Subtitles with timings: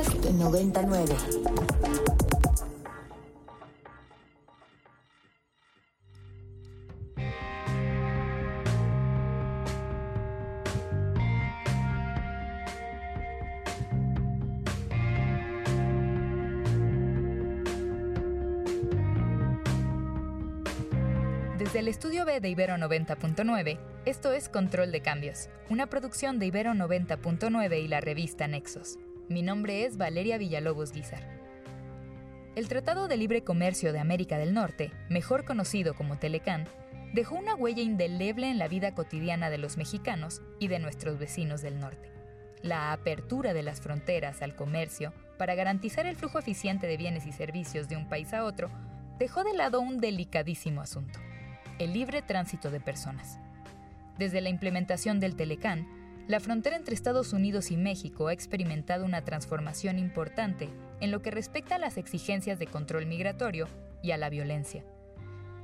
[0.00, 1.14] Podcast 99.
[21.58, 26.46] Desde el estudio B de Ibero 90.9, esto es Control de Cambios, una producción de
[26.46, 28.98] Ibero 90.9 y la revista Nexos.
[29.30, 31.22] Mi nombre es Valeria Villalobos Guizar.
[32.56, 36.66] El Tratado de Libre Comercio de América del Norte, mejor conocido como Telecán,
[37.14, 41.62] dejó una huella indeleble en la vida cotidiana de los mexicanos y de nuestros vecinos
[41.62, 42.10] del norte.
[42.62, 47.30] La apertura de las fronteras al comercio para garantizar el flujo eficiente de bienes y
[47.30, 48.68] servicios de un país a otro
[49.20, 51.20] dejó de lado un delicadísimo asunto
[51.78, 53.38] el libre tránsito de personas.
[54.18, 55.86] Desde la implementación del Telecán,
[56.30, 60.68] la frontera entre Estados Unidos y México ha experimentado una transformación importante
[61.00, 63.66] en lo que respecta a las exigencias de control migratorio
[64.00, 64.84] y a la violencia.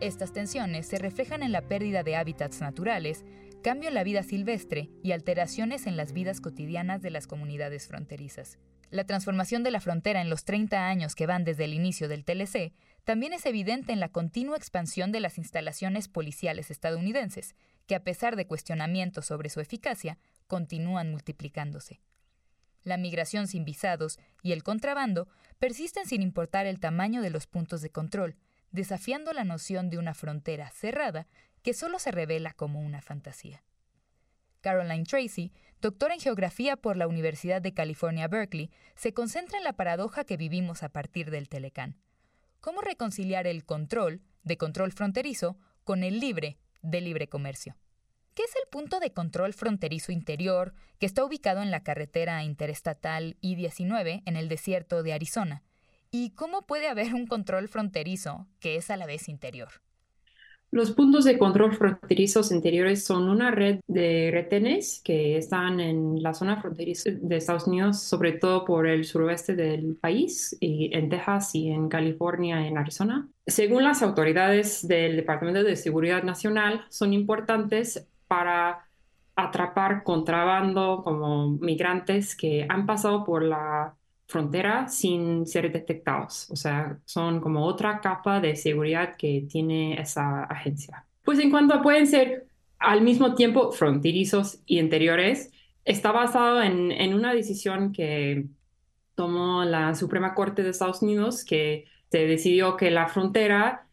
[0.00, 3.24] Estas tensiones se reflejan en la pérdida de hábitats naturales,
[3.62, 8.58] cambio en la vida silvestre y alteraciones en las vidas cotidianas de las comunidades fronterizas.
[8.90, 12.24] La transformación de la frontera en los 30 años que van desde el inicio del
[12.24, 12.72] TLC
[13.04, 17.54] también es evidente en la continua expansión de las instalaciones policiales estadounidenses,
[17.86, 22.00] que a pesar de cuestionamientos sobre su eficacia, continúan multiplicándose.
[22.82, 27.82] La migración sin visados y el contrabando persisten sin importar el tamaño de los puntos
[27.82, 28.36] de control,
[28.70, 31.26] desafiando la noción de una frontera cerrada
[31.62, 33.64] que solo se revela como una fantasía.
[34.60, 39.74] Caroline Tracy, doctora en geografía por la Universidad de California, Berkeley, se concentra en la
[39.74, 41.96] paradoja que vivimos a partir del Telecán
[42.66, 47.76] cómo reconciliar el control, de control fronterizo, con el libre, de libre comercio.
[48.36, 53.38] ¿Qué es el punto de control fronterizo interior que está ubicado en la carretera interestatal
[53.40, 55.62] I-19 en el desierto de Arizona?
[56.10, 59.68] ¿Y cómo puede haber un control fronterizo que es a la vez interior?
[60.70, 66.34] Los puntos de control fronterizos interiores son una red de retenes que están en la
[66.34, 71.54] zona fronteriza de Estados Unidos, sobre todo por el suroeste del país, y en Texas
[71.54, 73.30] y en California, en Arizona.
[73.46, 78.86] Según las autoridades del Departamento de Seguridad Nacional, son importantes para
[79.34, 83.94] atrapar contrabando como migrantes que han pasado por la
[84.26, 86.50] frontera sin ser detectados.
[86.50, 91.04] O sea, son como otra capa de seguridad que tiene esa agencia.
[91.24, 92.46] Pues en cuanto a pueden ser
[92.78, 95.50] al mismo tiempo fronterizos y interiores,
[95.84, 98.46] está basado en, en una decisión que
[99.14, 103.85] tomó la Suprema Corte de Estados Unidos, que se decidió que la frontera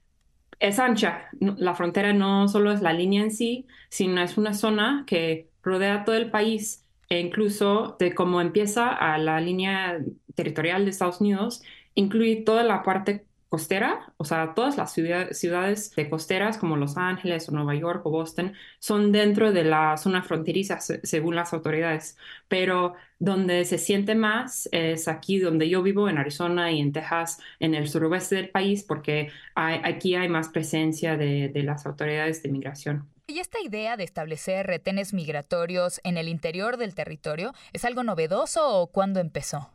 [0.59, 1.30] es ancha.
[1.40, 6.03] La frontera no solo es la línea en sí, sino es una zona que rodea
[6.06, 10.00] todo el país e incluso de cómo empieza a la línea
[10.36, 11.62] territorial de Estados Unidos,
[11.96, 17.47] incluye toda la parte costera, o sea, todas las ciudades de costeras como Los Ángeles
[17.47, 22.96] o Nueva York o Boston son dentro de la zona fronteriza según las autoridades, pero
[23.19, 27.75] donde se siente más es aquí donde yo vivo, en Arizona y en Texas, en
[27.75, 33.08] el suroeste del país, porque aquí hay más presencia de, de las autoridades de migración.
[33.28, 38.68] ¿Y esta idea de establecer retenes migratorios en el interior del territorio es algo novedoso
[38.68, 39.73] o cuándo empezó?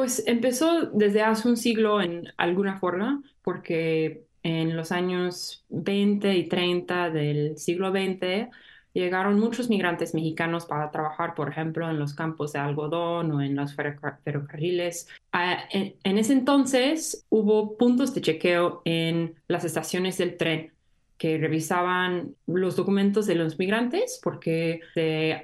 [0.00, 6.48] Pues empezó desde hace un siglo en alguna forma, porque en los años 20 y
[6.48, 8.48] 30 del siglo XX
[8.94, 13.54] llegaron muchos migrantes mexicanos para trabajar, por ejemplo, en los campos de algodón o en
[13.54, 15.06] los ferrocarriles.
[15.32, 20.72] Ah, en ese entonces hubo puntos de chequeo en las estaciones del tren
[21.20, 24.80] que revisaban los documentos de los migrantes, porque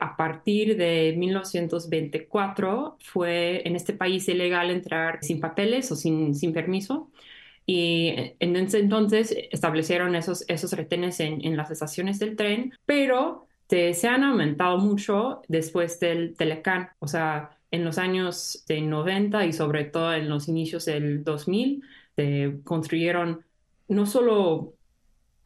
[0.01, 6.55] a partir de 1924 fue en este país ilegal entrar sin papeles o sin, sin
[6.55, 7.11] permiso.
[7.67, 13.47] Y en ese entonces establecieron esos, esos retenes en, en las estaciones del tren, pero
[13.69, 16.89] se han aumentado mucho después del Telecán.
[17.01, 21.83] O sea, en los años de 90 y sobre todo en los inicios del 2000,
[22.17, 23.45] se construyeron
[23.89, 24.76] no solo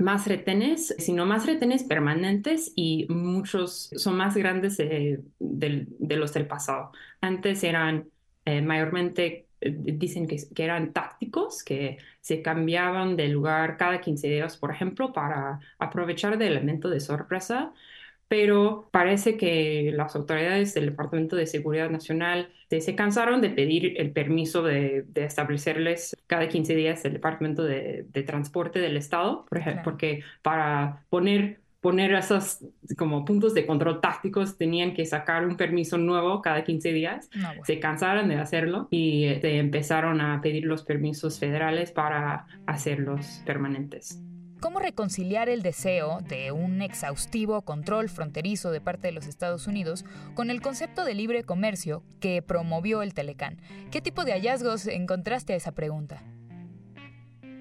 [0.01, 6.93] más retenes, sino más retenes permanentes y muchos son más grandes de, los del pasado.
[7.21, 8.09] Antes eran
[8.45, 14.29] eh, mayormente, eh, dicen que, que, eran tácticos, que se cambiaban de lugar cada 15
[14.29, 17.73] días, por ejemplo, para aprovechar de elemento de sorpresa
[18.31, 24.13] pero parece que las autoridades del Departamento de Seguridad Nacional se cansaron de pedir el
[24.13, 30.23] permiso de, establecerles cada 15 días el Departamento de, Transporte del Estado, por ejemplo, porque
[30.43, 32.59] para poner poner esos
[32.97, 37.31] como puntos de control tácticos, tenían que sacar un permiso nuevo cada 15 días.
[37.65, 44.23] Se cansaron de hacerlo y este, empezaron a pedir los permisos federales para hacerlos permanentes.
[44.61, 50.05] ¿Cómo reconciliar el deseo de un exhaustivo control fronterizo de parte de los Estados Unidos
[50.35, 53.57] con el concepto de libre comercio que promovió el Telecán?
[53.91, 56.23] ¿Qué tipo de hallazgos encontraste a esa pregunta?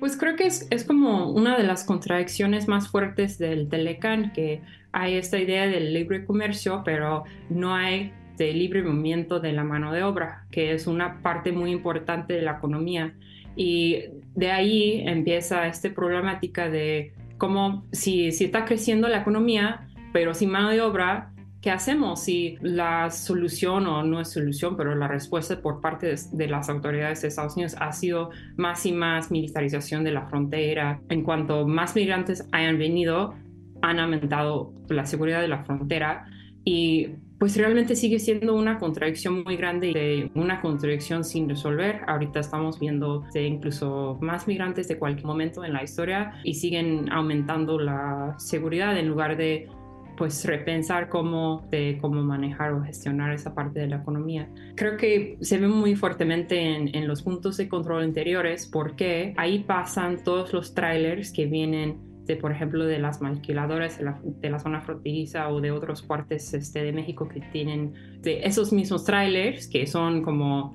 [0.01, 4.61] Pues creo que es, como una de las contradicciones más fuertes del Telecán, que
[4.91, 9.93] hay esta idea del libre comercio, pero no hay de libre movimiento de la mano
[9.93, 13.13] de obra, que es una parte muy importante de la economía.
[13.55, 14.03] Y
[14.35, 20.49] de ahí empieza esta problemática de cómo si, si está creciendo la economía, pero sin
[20.49, 21.31] mano de obra,
[21.61, 26.47] ¿qué hacemos si la solución, o no es solución, pero la respuesta por parte de,
[26.47, 31.01] las autoridades de Estados Unidos ha sido más y más militarización de la frontera?
[31.09, 33.35] En cuanto más migrantes hayan venido,
[33.81, 36.25] han aumentado la seguridad de la frontera
[36.63, 42.01] y pues realmente sigue siendo una contradicción muy grande y una contradicción sin resolver.
[42.05, 47.79] Ahorita estamos viendo incluso más migrantes de cualquier momento en la historia y siguen aumentando
[47.79, 49.69] la seguridad en lugar de
[50.17, 54.49] pues repensar cómo, de, cómo manejar o gestionar esa parte de la economía.
[54.75, 59.59] Creo que se ve muy fuertemente en, en los puntos de control interiores porque ahí
[59.59, 64.59] pasan todos los trailers que vienen por ejemplo, de las maquiladoras de la, de la,
[64.59, 69.67] zona fronteriza o de otros partes este, de México que tienen de esos mismos trailers
[69.67, 70.73] que son como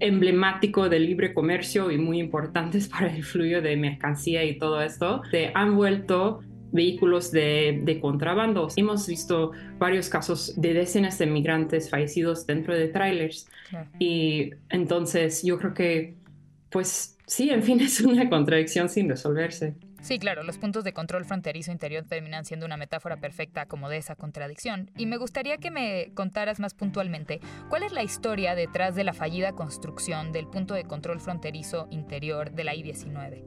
[0.00, 5.22] emblemático del libre comercio y muy importantes para el flujo de mercancía y todo esto,
[5.30, 8.68] se han vuelto vehículos de, de contrabando.
[8.76, 13.48] Hemos visto varios casos de decenas de migrantes fallecidos dentro de trailers
[13.98, 16.18] y entonces yo creo que
[16.70, 19.74] pues sí, en fin, es una contradicción sin resolverse.
[20.00, 23.96] Sí, claro, los puntos de control fronterizo interior terminan siendo una metáfora perfecta como de
[23.96, 24.90] esa contradicción.
[24.96, 29.12] Y me gustaría que me contaras más puntualmente cuál es la historia detrás de la
[29.12, 33.44] fallida construcción del punto de control fronterizo interior de la I-19.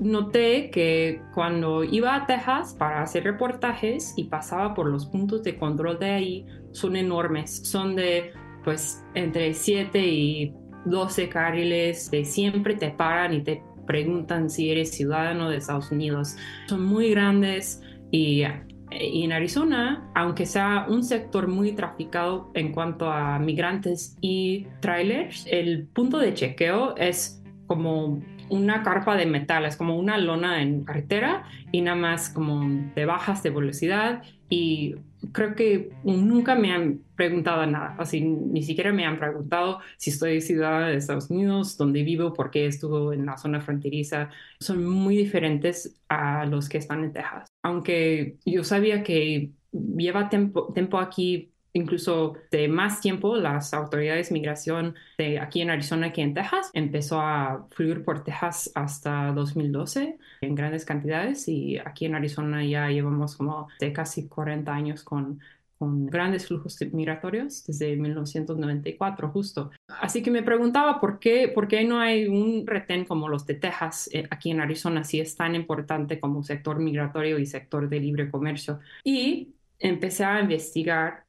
[0.00, 5.56] Noté que cuando iba a Texas para hacer reportajes y pasaba por los puntos de
[5.56, 8.32] control de ahí, son enormes, son de
[8.64, 10.54] pues entre 7 y
[10.86, 16.36] 12 carriles, de siempre te paran y te preguntan si eres ciudadano de Estados Unidos.
[16.66, 18.42] Son muy grandes y,
[18.90, 25.86] en Arizona, aunque sea un sector muy traficado en cuanto a migrantes y trailers, el
[25.86, 31.44] punto de chequeo es como una carpa de metal, es como una lona en carretera
[31.70, 34.96] y nada más como de bajas de velocidad y
[35.30, 40.40] creo que nunca me han preguntado nada, así ni siquiera me han preguntado si estoy
[40.40, 44.30] ciudadana de Estados Unidos, dónde vivo, por qué estuvo en la zona fronteriza.
[44.58, 47.48] Son muy diferentes a los que están en Texas.
[47.62, 54.34] Aunque yo sabía que lleva tiempo, tiempo aquí incluso de más tiempo, las autoridades de
[54.34, 60.18] migración de aquí en Arizona que en Texas empezó a fluir por Texas hasta 2012
[60.40, 65.40] en grandes cantidades y aquí en Arizona ya llevamos como de casi 40 años con
[65.82, 69.72] con grandes flujos migratorios desde 1994 justo.
[69.88, 73.54] Así que me preguntaba por qué, por qué no hay un retén como los de
[73.54, 77.98] Texas eh, aquí en Arizona, si es tan importante como sector migratorio y sector de
[77.98, 78.78] libre comercio.
[79.02, 81.21] Y empecé a investigar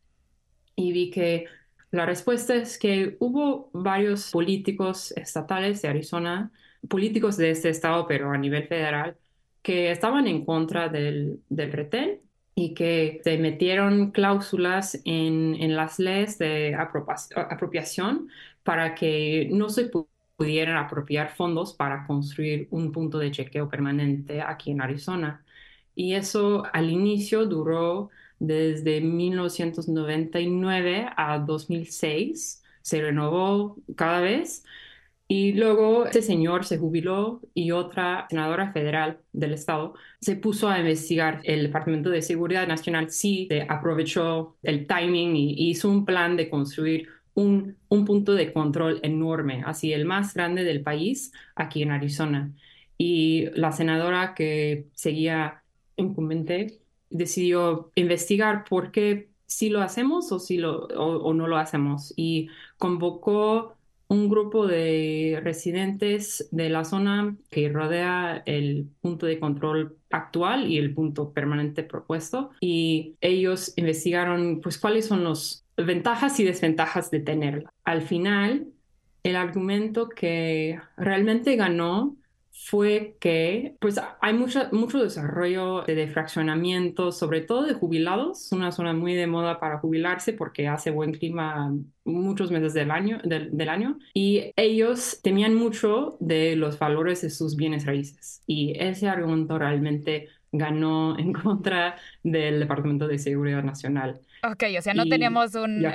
[0.75, 1.45] y vi que
[1.91, 6.51] la respuesta es que hubo varios políticos estatales de Arizona,
[6.89, 9.17] políticos de este estado, pero a nivel federal,
[9.61, 12.21] que estaban en contra del, del retén
[12.55, 18.29] y que se metieron cláusulas en, en las leyes de apropiación
[18.63, 19.89] para que no se
[20.37, 25.45] pudieran apropiar fondos para construir un punto de chequeo permanente aquí en Arizona.
[25.95, 28.09] Y eso al inicio duró
[28.43, 34.65] desde 1999 a 2006, se renovó cada vez.
[35.29, 40.79] Y luego ese señor se jubiló y otra senadora federal del estado se puso a
[40.79, 41.39] investigar.
[41.43, 47.07] El Departamento de Seguridad Nacional sí aprovechó el timing y hizo un plan de construir
[47.35, 52.51] un, un punto de control enorme, así el más grande del país, aquí en Arizona.
[52.97, 55.63] Y la senadora que seguía
[55.95, 56.82] incumbente
[57.13, 62.49] decidió investigar por qué si lo hacemos o, si lo, o, no lo hacemos y
[62.77, 63.75] convocó
[64.07, 70.77] un grupo de residentes de la zona que rodea el punto de control actual y
[70.77, 77.19] el punto permanente propuesto y ellos investigaron pues cuáles son las ventajas y desventajas de
[77.19, 77.73] tenerla.
[77.83, 78.67] Al final,
[79.23, 82.15] el argumento que realmente ganó
[82.53, 88.93] fue que pues hay mucha, mucho desarrollo de fraccionamiento, sobre todo de jubilados, una zona
[88.93, 93.69] muy de moda para jubilarse porque hace buen clima muchos meses del año, del, del,
[93.69, 99.57] año y ellos temían mucho de los valores de sus bienes raíces y ese argumento
[99.57, 104.21] realmente ganó en contra del Departamento de Seguridad Nacional.
[104.45, 105.85] Ok, o sea, no teníamos un,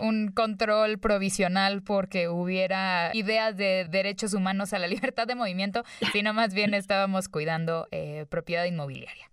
[0.00, 6.32] un, control provisional porque hubiera ideas de derechos humanos a la libertad de movimiento, sino
[6.32, 9.30] más bien estábamos cuidando eh, propiedad inmobiliaria.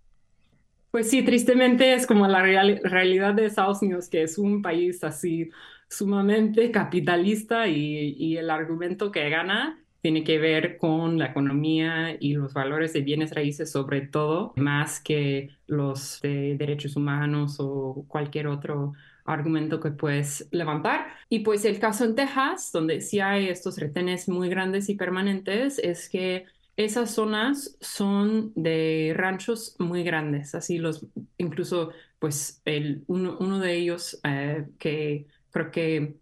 [0.90, 5.50] Pues sí, tristemente es como la realidad de Estados Unidos, que es un país así
[5.88, 12.34] sumamente capitalista y, y el argumento que gana tiene que ver con la economía y
[12.34, 18.46] los valores de bienes raíces sobre todo, más que los de derechos humanos o cualquier
[18.46, 18.92] otro
[19.24, 21.08] argumento que puedes levantar.
[21.28, 25.78] Y pues el caso en Texas, donde sí hay estos retenes muy grandes y permanentes,
[25.78, 31.04] es que esas zonas son de ranchos muy grandes, así los,
[31.36, 31.90] incluso
[32.20, 36.14] pues el, uno, de ellos eh, que creo que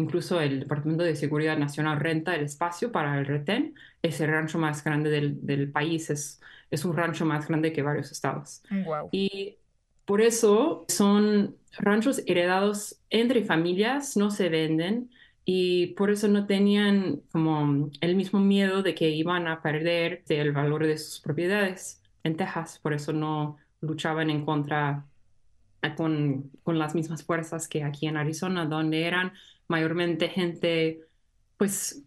[0.00, 3.74] Incluso el Departamento de Seguridad Nacional renta el espacio para el retén.
[4.02, 6.40] Es el rancho más grande del, del país, es,
[6.70, 8.62] es un rancho más grande que varios estados.
[8.70, 9.10] Wow.
[9.12, 9.58] Y
[10.06, 15.10] por eso son ranchos heredados entre familias, no se venden
[15.44, 20.52] y por eso no tenían como el mismo miedo de que iban a perder el
[20.52, 22.78] valor de sus propiedades en Texas.
[22.78, 25.04] Por eso no luchaban en contra
[25.96, 29.32] con, con las mismas fuerzas que aquí en Arizona, donde eran
[29.70, 31.00] mayormente gente,
[31.56, 32.04] pues,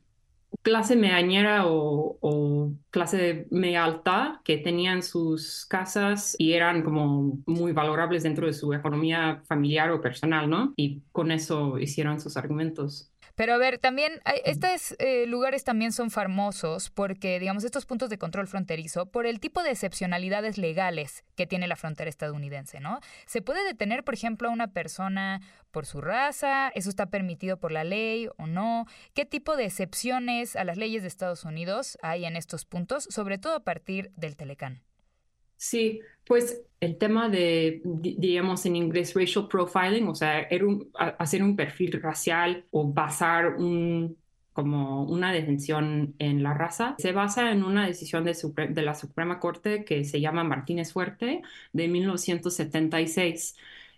[0.61, 7.71] clase medianera o, o, clase media alta que tenían sus casas y eran como muy
[7.71, 10.73] valorables dentro de su economía familiar o personal, ¿no?
[10.75, 13.12] Y con eso hicieron sus argumentos.
[13.35, 18.19] Pero a ver, también estos eh, lugares también son famosos porque, digamos, estos puntos de
[18.19, 22.99] control fronterizo, por el tipo de excepcionalidades legales que tiene la frontera estadounidense, ¿no?
[23.25, 27.71] Se puede detener, por ejemplo, a una persona por su raza, eso está permitido por
[27.71, 28.85] la ley o no.
[29.15, 33.39] ¿Qué tipo de excepciones a las leyes de Estados Unidos hay en estos puntos, sobre
[33.39, 34.83] todo a partir del Telecán?
[35.63, 40.45] Sí, pues el tema de, diríamos en inglés, racial profiling, o sea,
[41.17, 43.55] hacer un perfil racial o basar
[44.51, 48.35] como una detención en la raza, se basa en una decisión de,
[48.69, 51.41] de la Suprema Corte que se llama Martínez Fuerte
[51.71, 53.55] de 1976.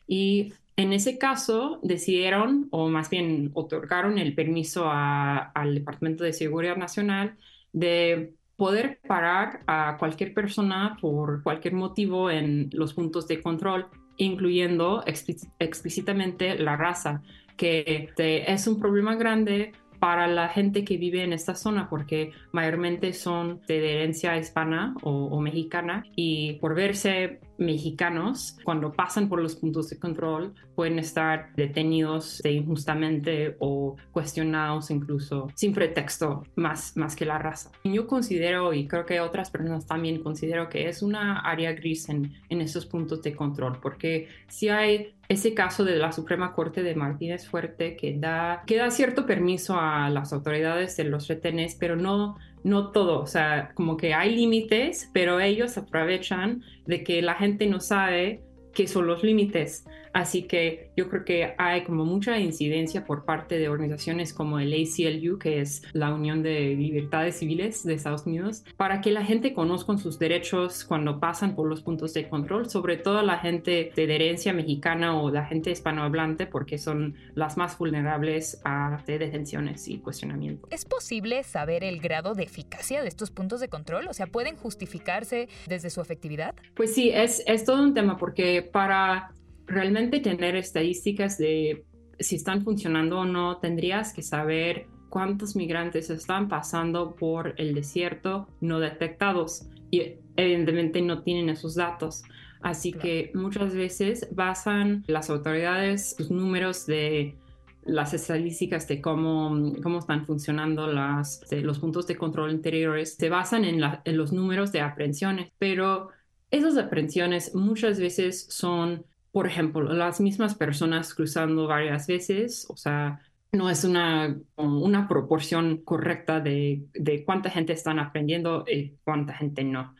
[0.08, 6.78] Y en ese caso decidieron, o más bien otorgaron el permiso al Departamento de Seguridad
[6.78, 7.38] Nacional
[7.74, 15.04] de poder parar a cualquier persona por cualquier motivo en los puntos de control, incluyendo
[15.06, 17.22] explícitamente la raza,
[17.58, 23.14] que es un problema grande para la gente que vive en esta zona, porque mayormente
[23.14, 29.90] son de herencia hispana o, mexicana y por verse mexicanos, cuando pasan por los puntos
[29.90, 37.38] de control, pueden estar detenidos injustamente o cuestionados incluso sin pretexto más, más que la
[37.38, 37.72] raza.
[37.84, 42.34] Yo considero, y creo que otras personas también considero que es una área gris en,
[42.50, 46.96] en esos puntos de control, porque si hay ese caso de la Suprema Corte de
[46.96, 51.96] Martínez Fuerte que da, que da cierto permiso a las autoridades de los retenes, pero
[51.96, 57.36] no, no todo, o sea, como que hay límites, pero ellos aprovechan de que la
[57.36, 58.42] gente no sabe
[58.74, 59.86] qué son los límites.
[60.16, 64.72] Así que yo creo que hay como mucha incidencia por parte de organizaciones como el
[64.72, 69.54] ACLU, que es la Unión de Libertades Civiles de Estados Unidos, para que la gente
[69.54, 74.16] conozca sus derechos cuando pasan por los puntos de control, sobre todo la gente de
[74.16, 80.66] herencia mexicana o la gente hispanohablante, porque son las más vulnerables a detenciones y cuestionamiento.
[80.72, 84.08] ¿Es posible saber el grado de eficacia de estos puntos de control?
[84.08, 86.56] O sea, ¿pueden justificarse desde su efectividad?
[86.74, 89.34] Pues sí, es, es todo un tema porque para
[89.68, 91.86] realmente tener estadísticas de
[92.20, 98.48] si están funcionando o no, tendrías que saber cuántos migrantes están pasando por el desierto
[98.62, 102.24] no detectados y evidentemente no tienen esos datos.
[102.62, 107.36] Así que muchas veces basan las autoridades sus números de
[107.84, 113.64] las estadísticas de cómo, cómo están funcionando las, los puntos de control interiores, se basan
[113.64, 116.10] en, en los números de aprehensiones, pero
[116.50, 123.20] esas aprehensiones muchas veces son por ejemplo, las mismas personas cruzando varias veces, o sea,
[123.52, 129.66] no es una, una proporción correcta de, de cuánta gente están aprendiendo y cuánta gente
[129.66, 129.94] no.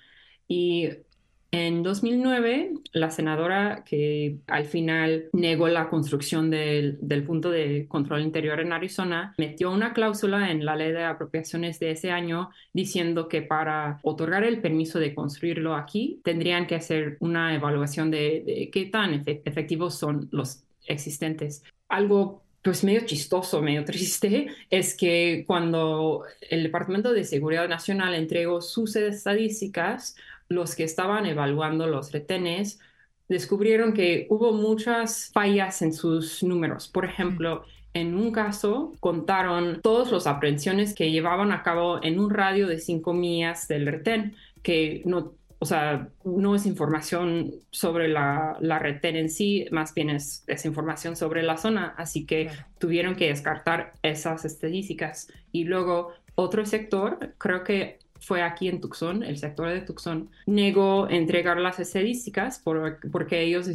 [1.58, 8.24] En 2009, la senadora que al final negó la construcción del, del, punto de control
[8.24, 13.30] interior en Arizona metió una cláusula en la ley de apropiaciones de ese año diciendo
[13.30, 18.70] que para otorgar el permiso de construirlo aquí tendrían que hacer una evaluación de, de
[18.70, 21.64] qué tan efectivos son los existentes.
[21.88, 28.60] Algo pues medio chistoso, medio triste, es que cuando el Departamento de Seguridad Nacional entregó
[28.60, 30.18] sus estadísticas,
[30.50, 32.80] los que estaban evaluando los retenes
[33.28, 36.88] descubrieron que hubo muchas fallas en sus números.
[36.88, 42.30] Por ejemplo, en un caso contaron todas las aprehensiones que llevaban a cabo en un
[42.30, 48.58] radio de cinco millas del retén, que no o sea, no es información sobre la,
[48.60, 53.16] la retén en sí, más bien es, es, información sobre la zona, así que tuvieron
[53.16, 55.32] que descartar esas estadísticas.
[55.52, 61.08] Y luego otro sector, creo que fue aquí en Tucson, el sector de Tucson, negó
[61.10, 63.70] entregar las estadísticas por, porque ellos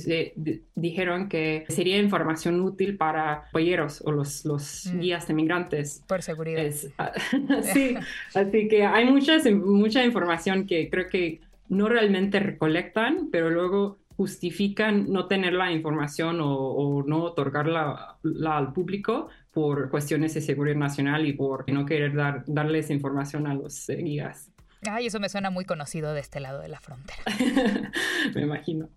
[0.75, 4.99] dijeron que sería información útil para polleros o los, los mm.
[4.99, 6.02] guías de migrantes.
[6.09, 6.64] Por seguridad.
[6.99, 7.12] Ah,
[7.73, 7.95] sí,
[8.35, 15.11] así que hay muchas, mucha información que creo que no realmente recolectan, pero luego justifican
[15.11, 21.33] no tener la información o, no otorgarla al público por cuestiones de seguridad nacional y
[21.33, 24.50] por no querer dar, darles información a los eh, guías.
[24.87, 27.23] Ay, eso me suena muy conocido de este lado de la frontera.
[28.35, 28.91] me imagino.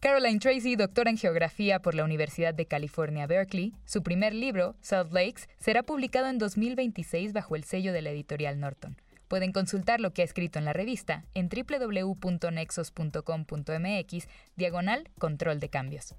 [0.00, 5.10] Caroline Tracy, doctora en geografía por la Universidad de California, Berkeley, su primer libro, Salt
[5.10, 8.98] Lakes, será publicado en 2026 bajo el sello de la editorial Norton.
[9.28, 16.16] Pueden consultar lo que ha escrito en la revista en www.nexos.com.mx, diagonal control de cambios.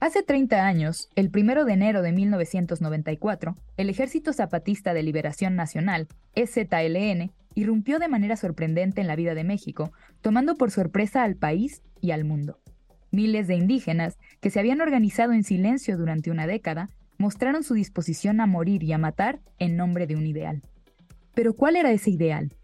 [0.00, 6.08] Hace 30 años, el 1 de enero de 1994, el Ejército Zapatista de Liberación Nacional,
[6.34, 11.82] EZLN, irrumpió de manera sorprendente en la vida de México, tomando por sorpresa al país
[12.00, 12.58] y al mundo.
[13.10, 18.40] Miles de indígenas, que se habían organizado en silencio durante una década, mostraron su disposición
[18.40, 20.62] a morir y a matar en nombre de un ideal.
[21.34, 22.54] Pero ¿cuál era ese ideal?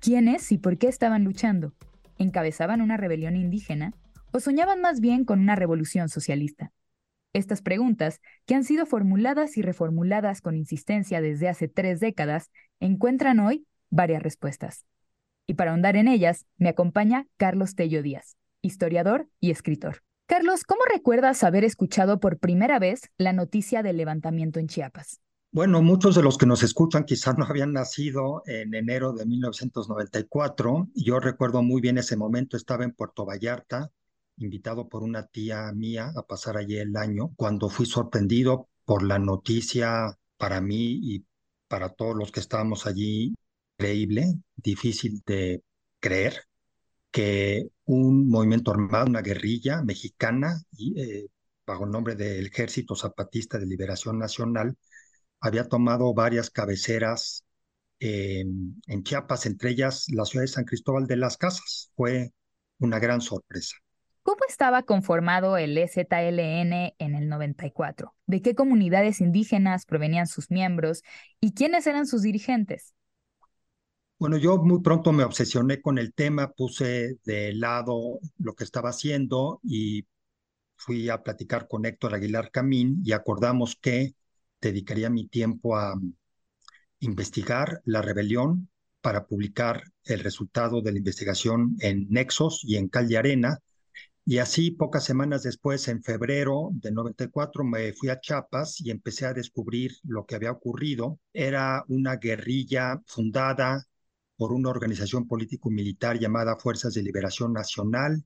[0.00, 1.74] ¿Quiénes y por qué estaban luchando?
[2.16, 3.92] ¿Encabezaban una rebelión indígena
[4.32, 6.72] o soñaban más bien con una revolución socialista?
[7.36, 13.40] Estas preguntas, que han sido formuladas y reformuladas con insistencia desde hace tres décadas, encuentran
[13.40, 14.86] hoy varias respuestas.
[15.46, 20.02] Y para ahondar en ellas, me acompaña Carlos Tello Díaz, historiador y escritor.
[20.24, 25.20] Carlos, ¿cómo recuerdas haber escuchado por primera vez la noticia del levantamiento en Chiapas?
[25.52, 30.88] Bueno, muchos de los que nos escuchan quizás no habían nacido en enero de 1994.
[30.94, 33.90] Yo recuerdo muy bien ese momento, estaba en Puerto Vallarta,
[34.38, 39.18] invitado por una tía mía a pasar allí el año, cuando fui sorprendido por la
[39.18, 41.26] noticia para mí y
[41.68, 43.34] para todos los que estábamos allí,
[43.78, 45.62] increíble, difícil de
[46.00, 46.44] creer,
[47.10, 50.62] que un movimiento armado, una guerrilla mexicana,
[50.96, 51.26] eh,
[51.66, 54.76] bajo el nombre del Ejército Zapatista de Liberación Nacional,
[55.40, 57.44] había tomado varias cabeceras
[57.98, 61.90] en Chiapas, entre ellas la ciudad de San Cristóbal de las Casas.
[61.96, 62.32] Fue
[62.78, 63.76] una gran sorpresa.
[64.26, 68.12] ¿Cómo estaba conformado el EZLN en el 94?
[68.26, 71.04] ¿De qué comunidades indígenas provenían sus miembros
[71.40, 72.92] y quiénes eran sus dirigentes?
[74.18, 78.88] Bueno, yo muy pronto me obsesioné con el tema, puse de lado lo que estaba
[78.88, 80.08] haciendo y
[80.74, 84.16] fui a platicar con Héctor Aguilar Camín y acordamos que
[84.60, 85.94] dedicaría mi tiempo a
[86.98, 93.18] investigar la rebelión para publicar el resultado de la investigación en Nexos y en Calle
[93.18, 93.60] Arena
[94.28, 99.24] y así, pocas semanas después, en febrero del 94, me fui a Chiapas y empecé
[99.24, 101.20] a descubrir lo que había ocurrido.
[101.32, 103.86] Era una guerrilla fundada
[104.36, 108.24] por una organización político-militar llamada Fuerzas de Liberación Nacional,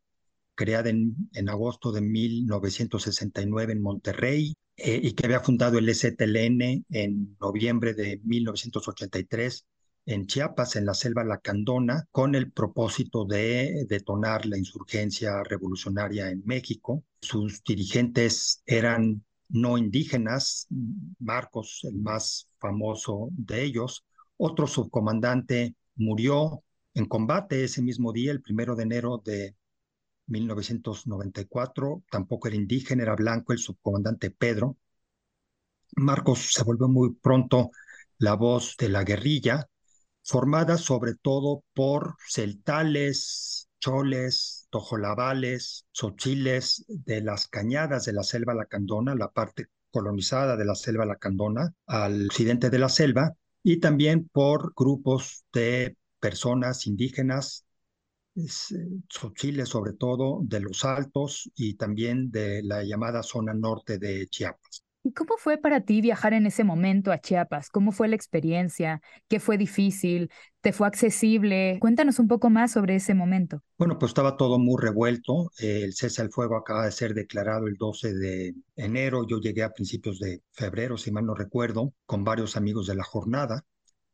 [0.55, 7.37] creada en, agosto de 1969 en Monterrey eh, y que había fundado el STLN en
[7.39, 9.67] noviembre de 1983
[10.11, 16.43] en Chiapas, en la selva lacandona, con el propósito de detonar la insurgencia revolucionaria en
[16.45, 17.05] México.
[17.21, 20.67] Sus dirigentes eran no indígenas,
[21.21, 24.05] Marcos, el más famoso de ellos.
[24.37, 29.55] Otro subcomandante murió en combate ese mismo día, el primero de enero de
[30.27, 32.03] 1994.
[32.11, 34.77] Tampoco era indígena, era blanco, el subcomandante Pedro.
[35.97, 37.71] Marcos se volvió muy pronto
[38.19, 39.69] la voz de la guerrilla,
[40.23, 49.15] formada sobre todo por celtales, choles, tojolabales, sochiles de las cañadas de la selva lacandona,
[49.15, 54.73] la parte colonizada de la selva lacandona, al occidente de la selva, y también por
[54.75, 57.65] grupos de personas indígenas,
[59.09, 64.85] sochiles sobre todo, de los altos y también de la llamada zona norte de Chiapas.
[65.03, 67.71] ¿Y cómo fue para ti viajar en ese momento a Chiapas?
[67.71, 69.01] ¿Cómo fue la experiencia?
[69.29, 70.31] ¿Qué fue difícil?
[70.61, 71.79] ¿Te fue accesible?
[71.81, 73.63] Cuéntanos un poco más sobre ese momento.
[73.79, 75.51] Bueno, pues estaba todo muy revuelto.
[75.59, 79.27] El cese al fuego acaba de ser declarado el 12 de enero.
[79.27, 83.05] Yo llegué a principios de febrero, si mal no recuerdo, con varios amigos de la
[83.05, 83.65] jornada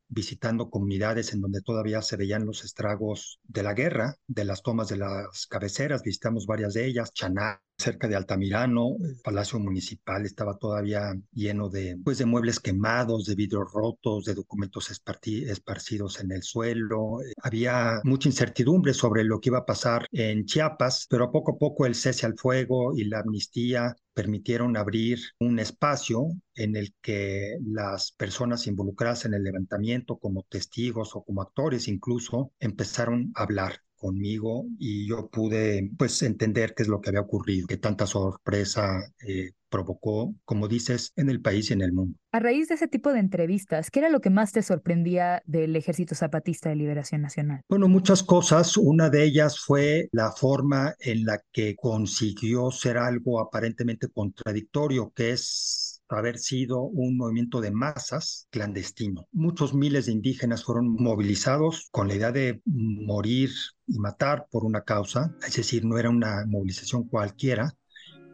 [0.08, 4.88] visitando comunidades en donde todavía se veían los estragos de la guerra, de las tomas
[4.88, 10.56] de las cabeceras, visitamos varias de ellas, Chaná, cerca de Altamirano, el Palacio Municipal estaba
[10.56, 16.42] todavía lleno de, pues, de muebles quemados, de vidrios rotos, de documentos esparcidos en el
[16.42, 17.18] suelo.
[17.42, 21.86] Había mucha incertidumbre sobre lo que iba a pasar en Chiapas, pero poco a poco
[21.86, 28.12] el cese al fuego y la amnistía permitieron abrir un espacio en el que las
[28.12, 34.64] personas involucradas en el levantamiento como testigos o como actores incluso empezaron a hablar conmigo
[34.78, 39.52] y yo pude pues entender qué es lo que había ocurrido, que tanta sorpresa eh,
[39.76, 42.16] provocó, como dices, en el país y en el mundo.
[42.32, 45.76] A raíz de ese tipo de entrevistas, ¿qué era lo que más te sorprendía del
[45.76, 47.60] Ejército Zapatista de Liberación Nacional?
[47.68, 48.78] Bueno, muchas cosas.
[48.78, 55.32] Una de ellas fue la forma en la que consiguió ser algo aparentemente contradictorio, que
[55.32, 59.26] es haber sido un movimiento de masas clandestino.
[59.32, 63.50] Muchos miles de indígenas fueron movilizados con la idea de morir
[63.86, 67.74] y matar por una causa, es decir, no era una movilización cualquiera,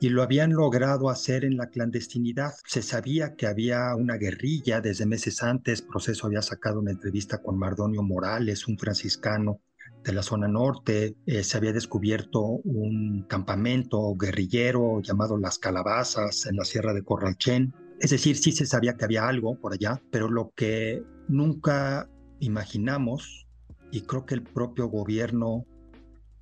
[0.02, 2.54] y lo habían logrado hacer en la clandestinidad.
[2.66, 5.80] Se sabía que había una guerrilla desde meses antes.
[5.80, 9.60] Proceso había sacado una entrevista con Mardonio Morales, un franciscano
[10.02, 11.14] de la zona norte.
[11.24, 17.72] Eh, se había descubierto un campamento guerrillero llamado Las Calabazas en la Sierra de Corralchen.
[18.00, 22.10] Es decir, sí se sabía que había algo por allá, pero lo que nunca
[22.40, 23.46] imaginamos,
[23.92, 25.64] y creo que el propio gobierno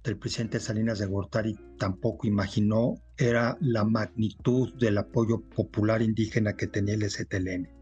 [0.02, 6.66] del presidente Salinas de Gortari tampoco imaginó, era la magnitud del apoyo popular indígena que
[6.66, 7.80] tenía el STLN.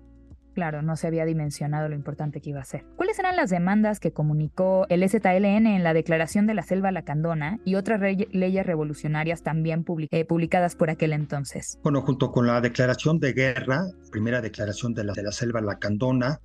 [0.54, 2.84] Claro, no se había dimensionado lo importante que iba a ser.
[2.96, 7.60] ¿Cuáles eran las demandas que comunicó el STLN en la Declaración de la Selva Lacandona
[7.64, 11.78] y otras leyes revolucionarias también eh, publicadas por aquel entonces?
[11.84, 16.40] Bueno, junto con la Declaración de Guerra, primera declaración de la, de la Selva Lacandona,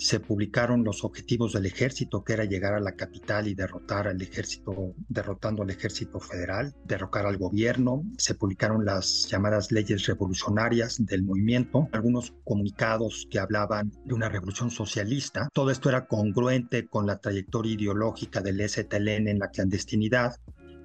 [0.00, 4.22] se publicaron los objetivos del ejército, que era llegar a la capital y derrotar al
[4.22, 8.02] ejército, derrotando al ejército federal, derrocar al gobierno.
[8.16, 14.70] Se publicaron las llamadas leyes revolucionarias del movimiento, algunos comunicados que hablaban de una revolución
[14.70, 15.50] socialista.
[15.52, 20.34] Todo esto era congruente con la trayectoria ideológica del STLN en la clandestinidad.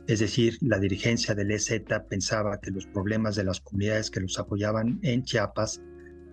[0.08, 1.72] Es decir, la dirigencia del EZ
[2.10, 5.82] pensaba que los problemas de las comunidades que los apoyaban en Chiapas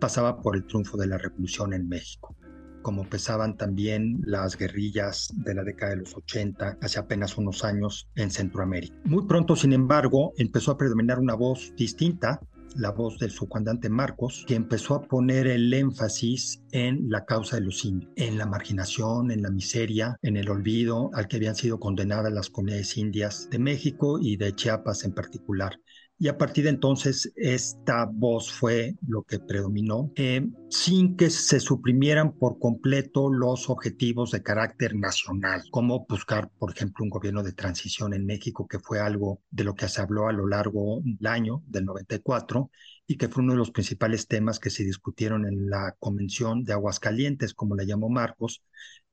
[0.00, 2.36] pasaba por el triunfo de la revolución en México
[2.82, 8.08] como pesaban también las guerrillas de la década de los 80, hace apenas unos años
[8.16, 8.94] en Centroamérica.
[9.04, 12.40] Muy pronto, sin embargo, empezó a predominar una voz distinta,
[12.76, 17.62] la voz del subcomandante Marcos, que empezó a poner el énfasis en la causa de
[17.62, 21.78] los indios, en la marginación, en la miseria, en el olvido al que habían sido
[21.78, 25.78] condenadas las comunidades indias de México y de Chiapas en particular.
[26.22, 31.58] Y a partir de entonces esta voz fue lo que predominó, eh, sin que se
[31.58, 37.54] suprimieran por completo los objetivos de carácter nacional, como buscar, por ejemplo, un gobierno de
[37.54, 41.26] transición en México, que fue algo de lo que se habló a lo largo del
[41.26, 42.70] año del 94
[43.04, 46.72] y que fue uno de los principales temas que se discutieron en la Convención de
[46.72, 48.62] Aguascalientes, como la llamó Marcos,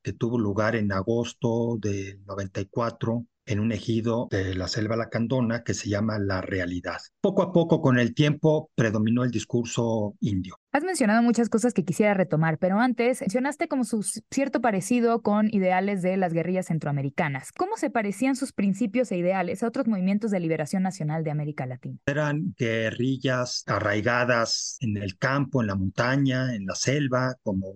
[0.00, 5.74] que tuvo lugar en agosto del 94 en un ejido de la selva lacandona que
[5.74, 6.98] se llama La Realidad.
[7.20, 10.54] Poco a poco, con el tiempo, predominó el discurso indio.
[10.72, 15.52] Has mencionado muchas cosas que quisiera retomar, pero antes mencionaste como su cierto parecido con
[15.52, 17.50] ideales de las guerrillas centroamericanas.
[17.50, 21.66] ¿Cómo se parecían sus principios e ideales a otros movimientos de liberación nacional de América
[21.66, 21.98] Latina?
[22.06, 27.74] Eran guerrillas arraigadas en el campo, en la montaña, en la selva, como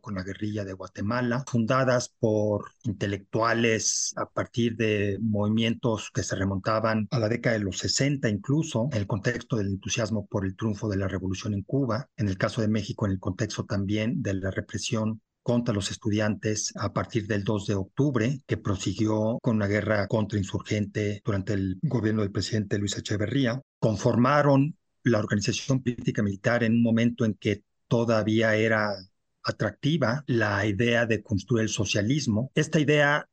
[0.00, 7.08] con la guerrilla de Guatemala, fundadas por intelectuales a partir de movimientos que se remontaban
[7.10, 10.88] a la década de los 60 incluso, en el contexto del entusiasmo por el triunfo
[10.88, 14.34] de la revolución en Cuba, en el caso de México en el contexto también de
[14.34, 19.66] la represión contra los estudiantes a partir del 2 de octubre, que prosiguió con una
[19.66, 23.60] guerra contrainsurgente durante el gobierno del presidente Luis Echeverría.
[23.80, 28.94] Conformaron la organización política militar en un momento en que todavía era
[29.42, 32.52] atractiva la idea de construir el socialismo.
[32.54, 33.28] Esta idea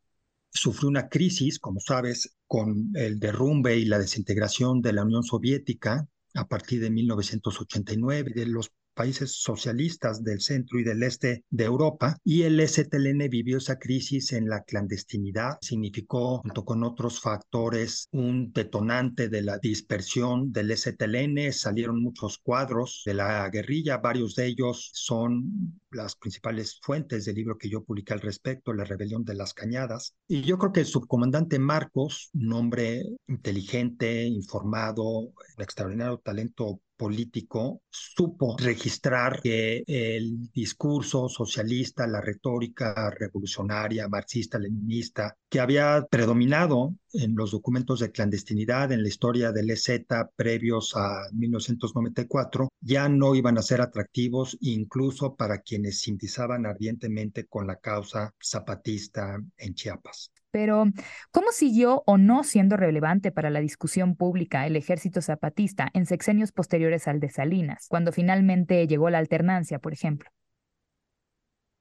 [0.51, 6.07] sufrió una crisis, como sabes, con el derrumbe y la desintegración de la Unión Soviética
[6.33, 12.17] a partir de 1989, de los países socialistas del centro y del este de Europa
[12.25, 15.57] y el STLN vivió esa crisis en la clandestinidad.
[15.61, 21.53] Significó, junto con otros factores, un detonante de la dispersión del STLN.
[21.53, 27.57] Salieron muchos cuadros de la guerrilla, varios de ellos son las principales fuentes del libro
[27.57, 30.15] que yo publiqué al respecto, La rebelión de las cañadas.
[30.27, 37.81] Y yo creo que el subcomandante Marcos, un hombre inteligente, informado, un extraordinario talento político
[37.89, 47.35] supo registrar que el discurso socialista, la retórica revolucionaria, marxista, leninista, que había predominado en
[47.35, 50.03] los documentos de clandestinidad en la historia del EZ
[50.35, 57.65] previos a 1994, ya no iban a ser atractivos incluso para quienes simpatizaban ardientemente con
[57.65, 60.31] la causa zapatista en Chiapas.
[60.51, 60.85] Pero,
[61.31, 66.51] ¿cómo siguió o no siendo relevante para la discusión pública el ejército zapatista en sexenios
[66.51, 70.29] posteriores al de Salinas, cuando finalmente llegó la alternancia, por ejemplo?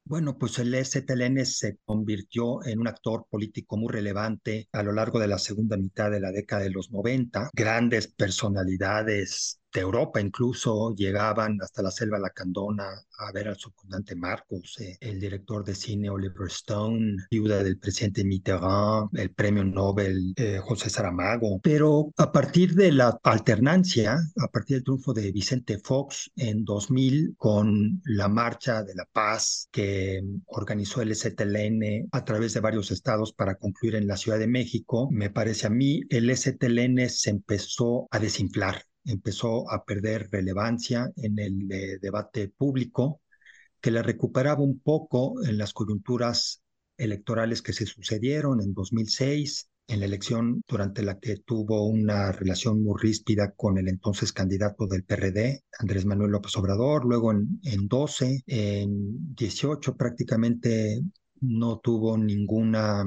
[0.09, 5.18] Bueno, pues el STLN se convirtió en un actor político muy relevante a lo largo
[5.18, 7.51] de la segunda mitad de la década de los 90.
[7.53, 12.85] Grandes personalidades de Europa incluso llegaban hasta la selva lacandona
[13.18, 18.24] a ver al subcomandante Marcos, eh, el director de cine Oliver Stone, viuda del presidente
[18.24, 21.61] Mitterrand, el premio Nobel eh, José Saramago.
[21.62, 27.35] Pero a partir de la alternancia, a partir del triunfo de Vicente Fox en 2000
[27.37, 33.33] con la Marcha de la Paz que organizó el STLN a través de varios estados
[33.33, 38.07] para concluir en la Ciudad de México, me parece a mí el STLN se empezó
[38.11, 43.21] a desinflar empezó a perder relevancia en el eh, debate público,
[43.81, 46.62] que la recuperaba un poco en las coyunturas
[46.97, 52.83] electorales que se sucedieron en 2006, en la elección durante la que tuvo una relación
[52.83, 57.88] muy ríspida con el entonces candidato del PRD, Andrés Manuel López Obrador, luego en, en
[57.88, 61.01] 12, en 18 prácticamente
[61.40, 63.05] no tuvo ninguna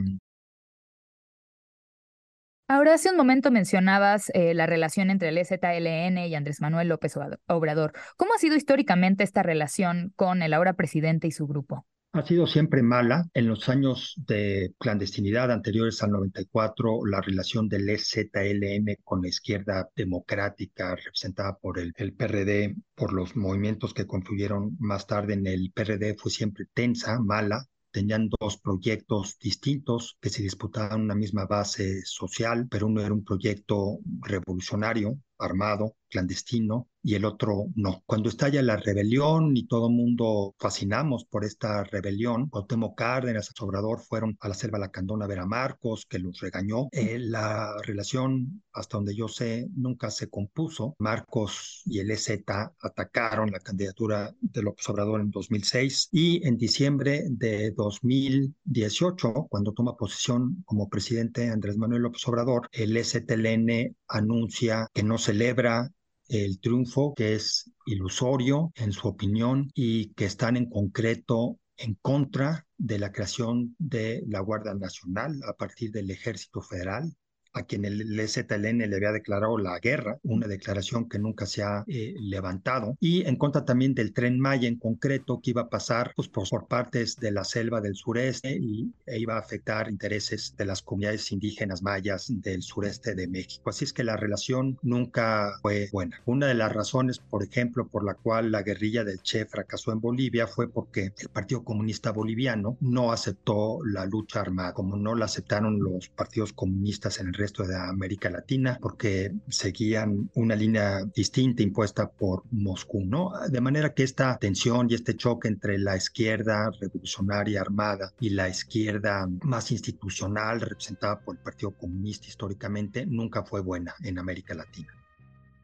[2.74, 7.18] Ahora, hace un momento mencionabas eh, la relación entre el EZLN y Andrés Manuel López
[7.48, 7.92] Obrador.
[8.16, 11.86] ¿Cómo ha sido históricamente esta relación con el ahora presidente y su grupo?
[12.14, 13.26] Ha sido siempre mala.
[13.34, 19.90] En los años de clandestinidad anteriores al 94, la relación del EZLN con la izquierda
[19.94, 25.74] democrática, representada por el, el PRD, por los movimientos que confluyeron más tarde en el
[25.76, 32.02] PRD, fue siempre tensa, mala tenían dos proyectos distintos que se disputaban una misma base
[32.06, 38.04] social, pero uno era un proyecto revolucionario, armado, clandestino, y el otro no.
[38.06, 44.00] Cuando estalla la rebelión y todo el mundo fascinamos por esta rebelión, Cuauhtémoc Cárdenas, Obrador
[44.02, 46.88] fueron a la selva Lacandona a ver a Marcos, que los regañó.
[46.92, 50.96] Eh, la relación, hasta donde yo sé, nunca se compuso.
[51.00, 52.44] Marcos y el EZ
[52.82, 59.96] atacaron la candidatura de López Obrador en 2006 y en diciembre de 2018, cuando toma
[59.96, 65.92] posesión como presidente Andrés Manuel López Obrador, el EZLN anuncia que no celebra
[66.32, 72.66] el triunfo, que es ilusorio en su opinión y que están en concreto en contra
[72.78, 77.14] de la creación de la Guardia Nacional a partir del Ejército Federal
[77.54, 81.84] a quien el EZLN le había declarado la guerra, una declaración que nunca se ha
[81.88, 86.14] eh, levantado, y en contra también del tren Maya en concreto, que iba a pasar
[86.16, 90.66] pues, por, partes de la selva del sureste y, e iba a afectar intereses de
[90.66, 93.70] las comunidades indígenas mayas del sureste de México.
[93.70, 96.22] Así es que la relación nunca fue buena.
[96.26, 100.02] Una de las razones, por ejemplo, por la cual la guerrilla del Che fracasó en
[100.02, 105.26] Bolivia fue porque el Partido Comunista Boliviano no aceptó la lucha armada, como no la
[105.26, 111.64] aceptaron los partidos comunistas en el resto de América Latina porque seguían una línea distinta
[111.64, 113.32] impuesta por Moscú, ¿no?
[113.50, 118.48] De manera que esta tensión y este choque entre la izquierda revolucionaria armada y la
[118.48, 125.01] izquierda más institucional representada por el Partido Comunista históricamente nunca fue buena en América Latina.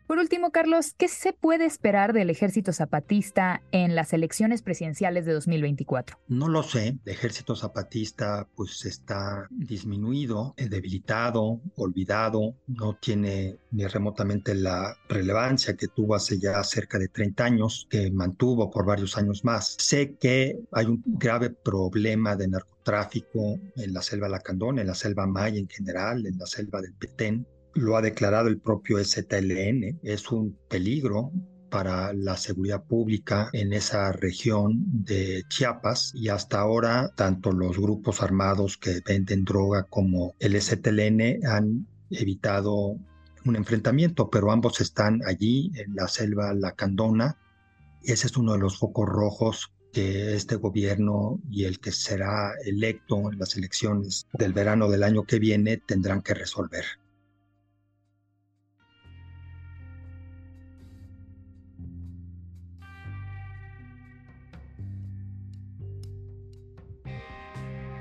[0.07, 5.33] Por último, Carlos, ¿qué se puede esperar del ejército zapatista en las elecciones presidenciales de
[5.33, 6.17] 2024?
[6.29, 6.97] No lo sé.
[7.03, 15.75] El ejército zapatista pues está disminuido, eh, debilitado, olvidado, no tiene ni remotamente la relevancia
[15.75, 19.75] que tuvo hace ya cerca de 30 años, que mantuvo por varios años más.
[19.77, 25.27] Sé que hay un grave problema de narcotráfico en la selva Lacandón, en la selva
[25.27, 27.45] Maya en general, en la selva del Petén,
[27.77, 31.31] lo ha declarado el propio STLN, es un peligro
[31.69, 38.21] para la seguridad pública en esa región de Chiapas y hasta ahora tanto los grupos
[38.23, 42.97] armados que venden droga como el STLN han evitado
[43.45, 47.37] un enfrentamiento, pero ambos están allí en la selva Lacandona.
[48.01, 53.31] Ese es uno de los focos rojos que este gobierno y el que será electo
[53.31, 56.85] en las elecciones del verano del año que viene tendrán que resolver.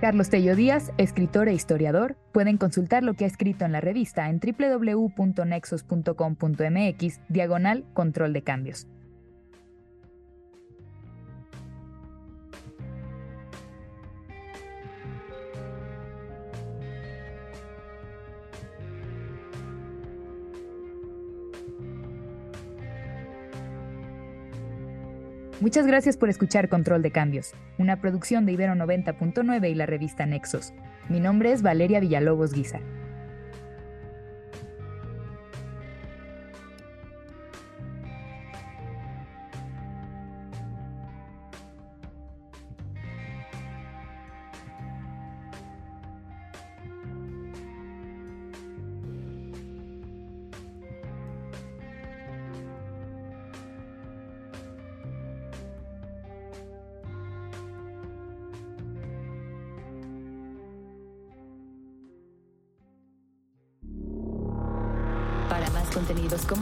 [0.00, 4.28] Carlos Tello Díaz, escritor e historiador, pueden consultar lo que ha escrito en la revista
[4.28, 8.86] en www.nexos.com.mx, diagonal control de cambios.
[25.58, 30.26] Muchas gracias por escuchar Control de Cambios, una producción de Ibero 90.9 y la revista
[30.26, 30.74] Nexos.
[31.08, 32.82] Mi nombre es Valeria Villalobos Guizar.